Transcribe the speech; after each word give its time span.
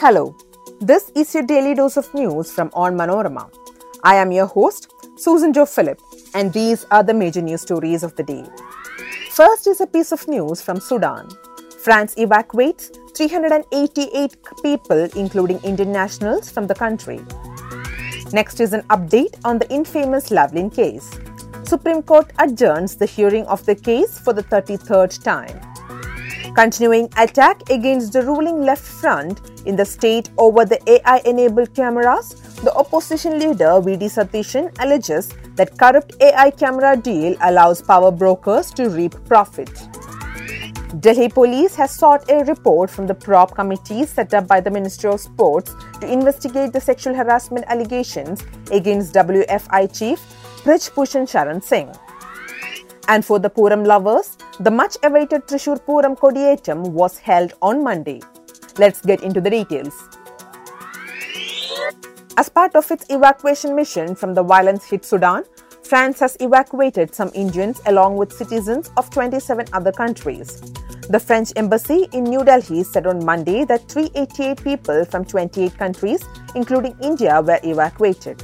Hello, 0.00 0.34
this 0.80 1.10
is 1.14 1.34
your 1.34 1.42
daily 1.42 1.74
dose 1.74 1.98
of 1.98 2.14
news 2.14 2.50
from 2.50 2.70
Onmanorama. 2.70 3.52
I 4.02 4.14
am 4.14 4.32
your 4.32 4.46
host, 4.46 4.90
Susan 5.16 5.52
Jo 5.52 5.66
Philip, 5.66 6.00
and 6.32 6.50
these 6.54 6.86
are 6.90 7.02
the 7.02 7.12
major 7.12 7.42
news 7.42 7.60
stories 7.60 8.02
of 8.02 8.16
the 8.16 8.22
day. 8.22 8.46
First 9.30 9.66
is 9.66 9.82
a 9.82 9.86
piece 9.86 10.10
of 10.10 10.26
news 10.26 10.62
from 10.62 10.80
Sudan. 10.80 11.28
France 11.84 12.14
evacuates 12.16 12.90
388 13.14 14.38
people, 14.62 15.04
including 15.16 15.60
Indian 15.64 15.92
nationals, 15.92 16.50
from 16.50 16.66
the 16.66 16.74
country. 16.74 17.20
Next 18.32 18.58
is 18.60 18.72
an 18.72 18.84
update 18.84 19.38
on 19.44 19.58
the 19.58 19.70
infamous 19.70 20.30
Lavalin 20.30 20.74
case. 20.74 21.10
Supreme 21.64 22.02
Court 22.02 22.32
adjourns 22.38 22.96
the 22.96 23.04
hearing 23.04 23.44
of 23.48 23.66
the 23.66 23.74
case 23.74 24.18
for 24.18 24.32
the 24.32 24.44
33rd 24.44 25.22
time. 25.22 25.69
Continuing 26.54 27.08
attack 27.16 27.70
against 27.70 28.12
the 28.12 28.22
ruling 28.22 28.62
left 28.62 28.82
front 28.82 29.40
in 29.66 29.76
the 29.76 29.84
state 29.84 30.30
over 30.36 30.64
the 30.64 30.78
AI 30.90 31.22
enabled 31.24 31.74
cameras, 31.74 32.34
the 32.64 32.74
opposition 32.74 33.38
leader 33.38 33.80
VD 33.80 34.10
Satheesan 34.10 34.76
alleges 34.80 35.28
that 35.54 35.78
corrupt 35.78 36.16
AI 36.20 36.50
camera 36.50 36.96
deal 36.96 37.36
allows 37.42 37.80
power 37.80 38.10
brokers 38.10 38.72
to 38.72 38.88
reap 38.88 39.14
profit. 39.26 39.70
Delhi 40.98 41.28
police 41.28 41.76
has 41.76 41.92
sought 41.92 42.28
a 42.28 42.44
report 42.44 42.90
from 42.90 43.06
the 43.06 43.14
prop 43.14 43.54
committee 43.54 44.04
set 44.04 44.34
up 44.34 44.48
by 44.48 44.60
the 44.60 44.70
Ministry 44.70 45.08
of 45.08 45.20
Sports 45.20 45.72
to 46.00 46.12
investigate 46.12 46.72
the 46.72 46.80
sexual 46.80 47.14
harassment 47.14 47.64
allegations 47.68 48.42
against 48.72 49.14
WFI 49.14 49.96
chief 49.96 50.18
Brij 50.64 50.90
Bhushan 50.90 51.26
Sharan 51.26 51.62
Singh. 51.62 51.92
And 53.06 53.24
for 53.24 53.38
the 53.38 53.48
Puram 53.48 53.86
lovers, 53.86 54.36
the 54.60 54.70
much 54.70 54.98
awaited 55.02 55.46
Thrissur 55.46 55.80
Puram 55.86 56.18
Kodiyatam 56.18 56.90
was 56.90 57.16
held 57.16 57.54
on 57.62 57.82
Monday. 57.82 58.20
Let's 58.76 59.00
get 59.00 59.22
into 59.22 59.40
the 59.40 59.48
details. 59.48 59.94
As 62.36 62.50
part 62.50 62.76
of 62.76 62.90
its 62.90 63.06
evacuation 63.08 63.74
mission 63.74 64.14
from 64.14 64.34
the 64.34 64.42
violence 64.42 64.84
hit 64.84 65.06
Sudan, 65.06 65.44
France 65.82 66.20
has 66.20 66.36
evacuated 66.40 67.14
some 67.14 67.30
Indians 67.34 67.80
along 67.86 68.18
with 68.18 68.34
citizens 68.34 68.90
of 68.98 69.08
27 69.08 69.64
other 69.72 69.92
countries. 69.92 70.60
The 71.08 71.18
French 71.18 71.52
embassy 71.56 72.06
in 72.12 72.24
New 72.24 72.44
Delhi 72.44 72.84
said 72.84 73.06
on 73.06 73.24
Monday 73.24 73.64
that 73.64 73.88
388 73.88 74.62
people 74.62 75.04
from 75.06 75.24
28 75.24 75.76
countries, 75.78 76.22
including 76.54 76.94
India, 77.00 77.40
were 77.40 77.60
evacuated. 77.64 78.42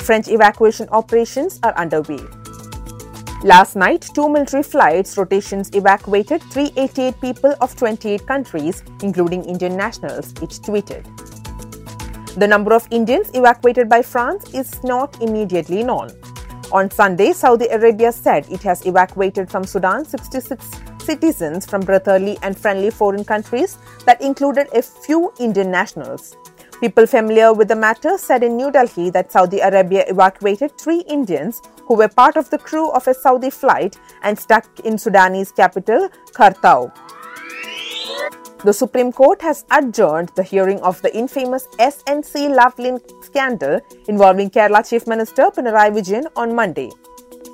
French 0.00 0.28
evacuation 0.28 0.88
operations 0.90 1.58
are 1.64 1.76
underway. 1.76 2.20
Last 3.44 3.76
night, 3.76 4.08
two 4.14 4.30
military 4.30 4.62
flights 4.62 5.18
rotations 5.18 5.70
evacuated 5.74 6.42
388 6.44 7.20
people 7.20 7.54
of 7.60 7.76
28 7.76 8.26
countries, 8.26 8.82
including 9.02 9.44
Indian 9.44 9.76
nationals, 9.76 10.30
it 10.42 10.58
tweeted. 10.64 11.04
The 12.36 12.46
number 12.46 12.72
of 12.72 12.88
Indians 12.90 13.30
evacuated 13.34 13.88
by 13.90 14.00
France 14.00 14.54
is 14.54 14.82
not 14.82 15.22
immediately 15.22 15.84
known. 15.84 16.10
On 16.72 16.90
Sunday, 16.90 17.32
Saudi 17.32 17.66
Arabia 17.68 18.10
said 18.10 18.46
it 18.50 18.62
has 18.62 18.84
evacuated 18.86 19.50
from 19.50 19.64
Sudan 19.64 20.04
66 20.04 20.68
citizens 20.98 21.66
from 21.66 21.82
brotherly 21.82 22.38
and 22.42 22.58
friendly 22.58 22.90
foreign 22.90 23.24
countries 23.24 23.78
that 24.06 24.20
included 24.20 24.66
a 24.74 24.82
few 24.82 25.32
Indian 25.38 25.70
nationals. 25.70 26.36
People 26.80 27.06
familiar 27.06 27.54
with 27.54 27.68
the 27.68 27.74
matter 27.76 28.18
said 28.18 28.42
in 28.42 28.56
New 28.56 28.70
Delhi 28.70 29.08
that 29.10 29.32
Saudi 29.32 29.60
Arabia 29.60 30.04
evacuated 30.08 30.76
three 30.76 31.00
Indians 31.08 31.62
who 31.86 31.94
were 31.94 32.08
part 32.08 32.36
of 32.36 32.50
the 32.50 32.58
crew 32.58 32.90
of 32.90 33.08
a 33.08 33.14
Saudi 33.14 33.48
flight 33.48 33.96
and 34.22 34.38
stuck 34.38 34.80
in 34.80 34.98
Sudanese 34.98 35.50
capital, 35.52 36.10
Khartoum. 36.34 36.92
The 38.62 38.74
Supreme 38.74 39.10
Court 39.10 39.40
has 39.40 39.64
adjourned 39.70 40.32
the 40.34 40.42
hearing 40.42 40.78
of 40.80 41.00
the 41.00 41.16
infamous 41.16 41.66
SNC 41.78 42.54
Lavalin 42.54 43.00
scandal 43.24 43.80
involving 44.08 44.50
Kerala 44.50 44.86
Chief 44.86 45.06
Minister 45.06 45.44
Pinarayi 45.44 45.96
Vijayan 45.96 46.26
on 46.36 46.54
Monday. 46.54 46.90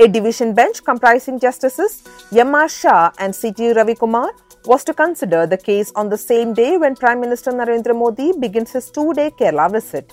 A 0.00 0.06
division 0.06 0.54
bench 0.54 0.84
comprising 0.84 1.40
Justices 1.40 2.04
M.R. 2.30 2.68
Shah 2.68 3.10
and 3.18 3.34
C.T. 3.34 3.72
Ravikumar 3.74 4.30
was 4.66 4.84
to 4.84 4.94
consider 4.94 5.46
the 5.46 5.56
case 5.56 5.92
on 5.94 6.08
the 6.08 6.18
same 6.18 6.54
day 6.54 6.76
when 6.76 6.94
Prime 6.96 7.20
Minister 7.20 7.52
Narendra 7.52 7.94
Modi 7.96 8.32
begins 8.38 8.72
his 8.72 8.90
two 8.90 9.12
day 9.14 9.30
Kerala 9.30 9.70
visit. 9.70 10.12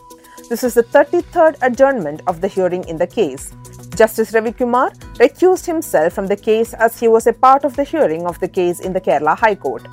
This 0.49 0.63
is 0.63 0.73
the 0.73 0.83
33rd 0.83 1.57
adjournment 1.61 2.21
of 2.27 2.41
the 2.41 2.47
hearing 2.47 2.87
in 2.87 2.97
the 2.97 3.07
case. 3.07 3.51
Justice 3.95 4.33
Ravi 4.33 4.51
Kumar 4.51 4.91
recused 5.23 5.65
himself 5.65 6.13
from 6.13 6.27
the 6.27 6.35
case 6.35 6.73
as 6.73 6.99
he 6.99 7.07
was 7.07 7.27
a 7.27 7.33
part 7.33 7.63
of 7.63 7.75
the 7.75 7.83
hearing 7.83 8.25
of 8.25 8.39
the 8.39 8.47
case 8.47 8.79
in 8.79 8.93
the 8.93 9.01
Kerala 9.01 9.37
High 9.37 9.55
Court. 9.55 9.85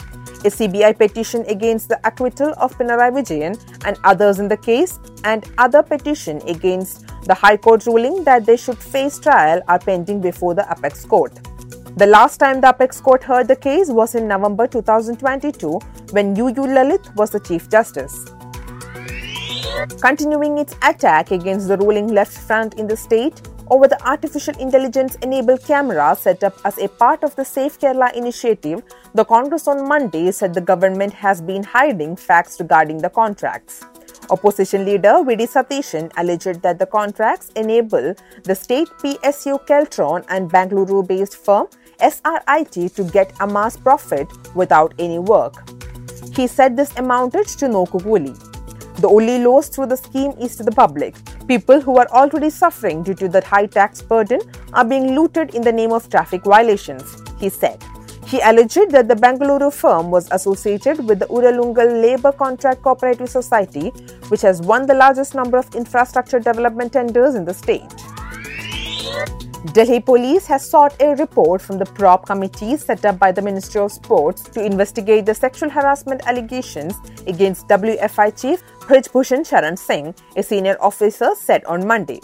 A 0.45 0.51
CBI 0.51 0.99
petition 0.99 1.45
against 1.47 1.89
the 1.89 2.01
acquittal 2.05 2.53
of 2.57 2.77
Pinarayi 2.77 3.13
Vijayan 3.17 3.85
and 3.85 3.97
others 4.03 4.41
in 4.41 4.49
the 4.49 4.57
case 4.57 4.99
and 5.23 5.49
other 5.59 5.83
petition 5.85 6.43
against 6.49 7.07
the 7.27 7.35
High 7.35 7.57
Court 7.57 7.87
ruling 7.87 8.25
that 8.25 8.45
they 8.45 8.57
should 8.57 8.79
face 8.79 9.21
trial 9.21 9.63
are 9.69 9.79
pending 9.79 10.21
before 10.21 10.55
the 10.55 10.67
Apex 10.69 11.05
Court. 11.05 11.33
The 11.95 12.07
last 12.07 12.39
time 12.39 12.63
the 12.63 12.71
Apex 12.71 13.03
Court 13.03 13.23
heard 13.23 13.49
the 13.49 13.55
case 13.55 13.91
was 13.91 14.15
in 14.15 14.27
November 14.27 14.67
2022 14.67 15.79
when 16.13 16.35
UU 16.35 16.65
Lalit 16.75 17.15
was 17.17 17.29
the 17.29 17.39
Chief 17.39 17.69
Justice. 17.69 18.25
Continuing 20.01 20.57
its 20.57 20.75
attack 20.83 21.33
against 21.33 21.69
the 21.69 21.77
ruling 21.77 22.09
left 22.09 22.33
front 22.33 22.79
in 22.79 22.87
the 22.87 22.97
state 22.97 23.43
over 23.71 23.87
the 23.87 24.03
artificial 24.09 24.57
intelligence 24.59 25.17
enabled 25.17 25.63
camera 25.67 26.17
set 26.19 26.43
up 26.43 26.59
as 26.65 26.79
a 26.79 26.89
part 26.89 27.23
of 27.25 27.37
the 27.37 27.45
Safe 27.45 27.79
Kerala 27.79 28.15
initiative, 28.15 28.83
the 29.15 29.27
Congress 29.27 29.69
on 29.69 29.87
Monday 29.87 30.31
said 30.33 30.55
the 30.55 30.63
government 30.63 31.13
has 31.13 31.43
been 31.43 31.63
hiding 31.63 32.17
facts 32.17 32.59
regarding 32.59 32.99
the 32.99 33.11
contracts. 33.11 33.85
Opposition 34.31 34.85
leader 34.85 35.15
VD 35.27 35.49
Satheesan 35.49 36.11
alleged 36.17 36.63
that 36.63 36.79
the 36.79 36.87
contracts 36.87 37.51
enable 37.57 38.15
the 38.45 38.55
state 38.55 38.89
PSU 39.03 39.65
Keltron 39.67 40.25
and 40.29 40.51
Bangalore 40.51 41.03
based 41.03 41.37
firm 41.37 41.67
SRIT 42.01 42.95
to 42.95 43.05
get 43.05 43.33
a 43.41 43.47
mass 43.47 43.77
profit 43.77 44.29
without 44.55 44.95
any 44.99 45.19
work. 45.19 45.55
He 46.35 46.47
said 46.47 46.77
this 46.77 46.97
amounted 46.97 47.47
to 47.49 47.67
nokkukooli. 47.67 48.35
The 49.01 49.09
only 49.09 49.39
loss 49.39 49.69
through 49.69 49.87
the 49.87 49.97
scheme 49.97 50.33
is 50.41 50.57
to 50.57 50.63
the 50.63 50.73
public. 50.73 51.17
People 51.49 51.81
who 51.81 51.99
are 51.99 52.09
already 52.09 52.51
suffering 52.51 53.03
due 53.03 53.15
to 53.15 53.29
the 53.29 53.45
high 53.45 53.67
tax 53.67 54.01
burden 54.01 54.41
are 54.73 54.85
being 54.85 55.15
looted 55.15 55.55
in 55.55 55.63
the 55.63 55.73
name 55.73 55.93
of 55.93 56.09
traffic 56.09 56.45
violations, 56.45 57.17
he 57.39 57.49
said. 57.49 57.83
He 58.33 58.41
alleged 58.41 58.93
that 58.93 59.09
the 59.09 59.15
Bangalore 59.15 59.71
firm 59.71 60.11
was 60.11 60.27
associated 60.31 61.07
with 61.07 61.19
the 61.19 61.27
Uralungal 61.27 62.01
Labour 62.01 62.33
Contract 62.33 62.81
Cooperative 62.81 63.29
Society, 63.29 63.91
which 64.29 64.41
has 64.41 64.63
won 64.63 64.87
the 64.87 64.95
largest 64.95 65.35
number 65.35 65.59
of 65.59 65.75
infrastructure 65.75 66.41
development 66.41 66.95
tenders 66.95 67.35
in 67.35 67.45
the 67.45 67.53
state. 67.53 67.93
Delhi 69.75 70.01
police 70.01 70.47
has 70.47 70.67
sought 70.67 70.97
a 71.03 71.15
report 71.17 71.61
from 71.61 71.77
the 71.77 71.85
prop 71.85 72.25
committee 72.25 72.79
set 72.79 73.05
up 73.05 73.19
by 73.19 73.33
the 73.33 73.43
Ministry 73.43 73.83
of 73.83 73.93
Sports 73.93 74.45
to 74.45 74.65
investigate 74.65 75.27
the 75.27 75.35
sexual 75.35 75.69
harassment 75.69 76.27
allegations 76.27 76.95
against 77.27 77.69
WFI 77.69 78.41
chief 78.41 78.63
Brij 78.89 79.13
Bhushan 79.13 79.45
Sharan 79.45 79.79
Singh, 79.79 80.15
a 80.39 80.43
senior 80.43 80.79
officer, 80.81 81.35
said 81.37 81.63
on 81.67 81.87
Monday. 81.87 82.23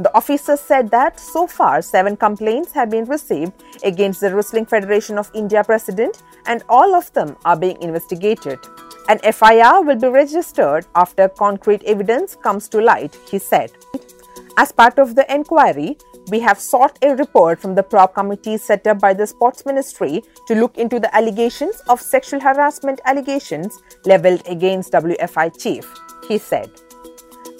The 0.00 0.16
officer 0.16 0.56
said 0.56 0.90
that 0.92 1.20
so 1.20 1.46
far 1.46 1.82
seven 1.82 2.16
complaints 2.16 2.72
have 2.72 2.88
been 2.88 3.04
received 3.04 3.52
against 3.84 4.22
the 4.22 4.34
Wrestling 4.34 4.64
Federation 4.64 5.18
of 5.18 5.30
India 5.34 5.62
president 5.62 6.22
and 6.46 6.64
all 6.70 6.94
of 6.94 7.12
them 7.12 7.36
are 7.44 7.54
being 7.54 7.76
investigated. 7.82 8.58
An 9.10 9.18
FIR 9.18 9.82
will 9.82 9.96
be 9.96 10.08
registered 10.08 10.86
after 10.94 11.28
concrete 11.28 11.82
evidence 11.84 12.34
comes 12.34 12.66
to 12.70 12.80
light, 12.80 13.14
he 13.30 13.38
said. 13.38 13.72
As 14.56 14.72
part 14.72 14.98
of 14.98 15.16
the 15.16 15.30
inquiry, 15.30 15.98
we 16.30 16.40
have 16.40 16.58
sought 16.58 16.98
a 17.02 17.14
report 17.16 17.60
from 17.60 17.74
the 17.74 17.82
prop 17.82 18.14
committee 18.14 18.56
set 18.56 18.86
up 18.86 19.00
by 19.00 19.12
the 19.12 19.26
sports 19.26 19.66
ministry 19.66 20.22
to 20.46 20.54
look 20.54 20.78
into 20.78 20.98
the 20.98 21.14
allegations 21.14 21.82
of 21.90 22.00
sexual 22.00 22.40
harassment 22.40 23.02
allegations 23.04 23.78
leveled 24.06 24.42
against 24.46 24.92
WFI 24.92 25.60
chief, 25.60 25.92
he 26.26 26.38
said. 26.38 26.70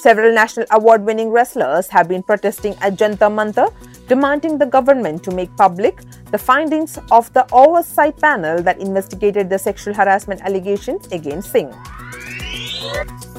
Several 0.01 0.33
national 0.33 0.65
award 0.71 1.05
winning 1.05 1.29
wrestlers 1.29 1.87
have 1.89 2.09
been 2.09 2.23
protesting 2.23 2.75
at 2.81 2.95
Jantar 2.95 3.29
Mantar, 3.29 3.71
demanding 4.09 4.57
the 4.57 4.65
government 4.65 5.23
to 5.25 5.31
make 5.31 5.55
public 5.59 6.01
the 6.31 6.39
findings 6.39 6.99
of 7.11 7.31
the 7.35 7.47
oversight 7.53 8.17
panel 8.17 8.63
that 8.63 8.81
investigated 8.81 9.51
the 9.51 9.59
sexual 9.59 9.93
harassment 9.93 10.41
allegations 10.41 11.07
against 11.09 11.53
Singh. 11.53 11.71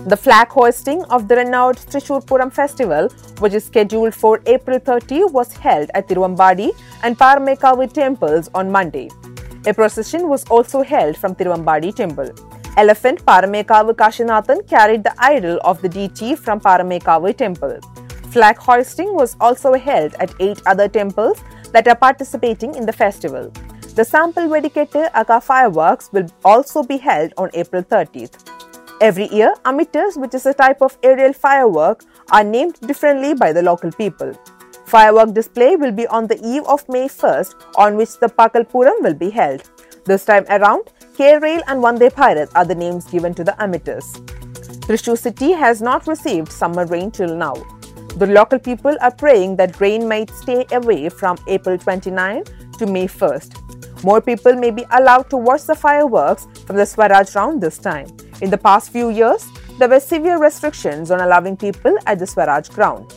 The 0.06 0.16
flag 0.16 0.50
hoisting 0.50 1.04
of 1.06 1.28
the 1.28 1.38
renowned 1.38 1.78
Thrissur 1.78 2.24
Puram 2.24 2.54
festival, 2.54 3.10
which 3.40 3.54
is 3.56 3.66
scheduled 3.66 4.14
for 4.14 4.40
April 4.46 4.78
30, 4.78 5.24
was 5.38 5.54
held 5.54 5.90
at 5.96 6.08
Tiruvambadi 6.08 6.70
and 7.02 7.18
Paramekavu 7.18 7.92
temples 7.92 8.52
on 8.54 8.72
Monday. 8.72 9.10
A 9.68 9.74
procession 9.76 10.28
was 10.28 10.44
also 10.46 10.82
held 10.82 11.16
from 11.16 11.36
Tiruvambadi 11.36 11.94
temple. 11.94 12.32
Elephant 12.78 13.24
Paramekavu 13.24 13.94
Kashinathan 13.94 14.68
carried 14.68 15.04
the 15.04 15.14
idol 15.20 15.60
of 15.64 15.80
the 15.84 15.90
deity 15.90 16.36
from 16.36 16.60
Paramekavu 16.60 17.38
temple. 17.38 17.80
Flag 18.32 18.58
hoisting 18.58 19.14
was 19.14 19.36
also 19.40 19.74
held 19.74 20.16
at 20.16 20.34
eight 20.40 20.60
other 20.66 20.88
temples 20.88 21.44
that 21.74 21.88
are 21.88 21.96
participating 21.96 22.74
in 22.74 22.88
the 22.88 22.94
festival. 22.94 23.52
The 23.94 24.04
sample 24.04 24.48
Vedikette 24.48 25.12
Aka 25.14 25.40
fireworks 25.40 26.10
will 26.12 26.28
also 26.44 26.82
be 26.82 26.98
held 26.98 27.32
on 27.38 27.52
April 27.54 27.84
30th. 27.84 28.48
Every 29.00 29.28
year, 29.28 29.54
amitters, 29.66 30.18
which 30.18 30.34
is 30.34 30.48
a 30.48 30.56
type 30.56 30.82
of 30.82 30.98
aerial 31.04 31.34
firework, 31.34 32.04
are 32.32 32.44
named 32.44 32.80
differently 32.82 33.36
by 33.36 33.54
the 33.54 33.62
local 33.62 33.92
people. 33.92 34.34
Firework 34.92 35.34
display 35.34 35.78
will 35.78 35.94
be 35.94 36.06
on 36.08 36.28
the 36.28 36.38
eve 36.46 36.64
of 36.68 36.84
May 36.90 37.08
1st, 37.08 37.78
on 37.78 37.96
which 37.96 38.20
the 38.20 38.28
Pakalpuram 38.28 39.02
will 39.02 39.14
be 39.14 39.30
held. 39.30 39.64
This 40.04 40.26
time 40.26 40.46
around, 40.50 40.90
K-Rail 41.16 41.62
and 41.68 41.82
Vande 41.82 42.10
Bharat 42.12 42.52
are 42.56 42.66
the 42.66 42.76
names 42.76 43.06
given 43.06 43.34
to 43.36 43.46
the 43.46 43.56
amitters. 43.64 44.04
Thrissur 44.88 45.18
city 45.18 45.54
has 45.54 45.82
not 45.82 46.08
received 46.08 46.52
summer 46.52 46.86
rain 46.88 47.10
till 47.10 47.34
now. 47.38 47.54
The 48.18 48.28
local 48.28 48.60
people 48.60 48.98
are 49.00 49.16
praying 49.16 49.56
that 49.56 49.80
rain 49.80 50.10
might 50.10 50.30
stay 50.32 50.66
away 50.74 51.08
from 51.08 51.38
April 51.48 51.78
29 51.78 52.44
to 52.78 52.86
May 52.86 53.08
1st. 53.08 54.04
More 54.04 54.20
people 54.20 54.56
may 54.56 54.72
be 54.72 54.84
allowed 54.92 55.30
to 55.30 55.38
watch 55.38 55.64
the 55.68 55.76
fireworks 55.76 56.48
from 56.66 56.76
the 56.76 56.86
Swaraj 56.86 57.34
round 57.34 57.62
this 57.62 57.78
time. 57.78 58.08
In 58.42 58.50
the 58.50 58.58
past 58.58 58.92
few 58.92 59.10
years, 59.10 59.48
there 59.80 59.88
were 59.88 60.02
severe 60.02 60.38
restrictions 60.38 61.12
on 61.12 61.22
allowing 61.22 61.56
people 61.56 61.96
at 62.08 62.20
the 62.20 62.28
Swaraj 62.28 62.68
ground. 62.68 63.10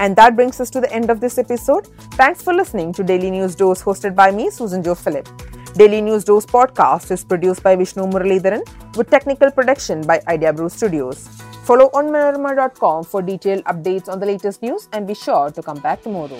And 0.00 0.16
that 0.16 0.34
brings 0.34 0.60
us 0.60 0.70
to 0.70 0.80
the 0.80 0.92
end 0.92 1.10
of 1.10 1.20
this 1.20 1.38
episode. 1.38 1.86
Thanks 2.14 2.42
for 2.42 2.52
listening 2.52 2.92
to 2.94 3.04
Daily 3.04 3.30
News 3.30 3.54
Dose 3.54 3.82
hosted 3.82 4.14
by 4.14 4.30
me, 4.30 4.50
Susan 4.50 4.82
Jo 4.82 4.94
Philip. 4.94 5.28
Daily 5.74 6.00
News 6.00 6.24
Dose 6.24 6.46
podcast 6.46 7.10
is 7.10 7.24
produced 7.24 7.62
by 7.62 7.76
Vishnu 7.76 8.04
Muralidharan 8.06 8.62
with 8.96 9.10
technical 9.10 9.50
production 9.50 10.02
by 10.02 10.20
Idea 10.28 10.52
Brew 10.52 10.68
Studios. 10.68 11.28
Follow 11.64 11.90
onmanorama.com 11.90 13.04
for 13.04 13.22
detailed 13.22 13.64
updates 13.64 14.08
on 14.08 14.20
the 14.20 14.26
latest 14.26 14.62
news 14.62 14.88
and 14.92 15.06
be 15.06 15.14
sure 15.14 15.50
to 15.50 15.62
come 15.62 15.78
back 15.80 16.02
tomorrow. 16.02 16.38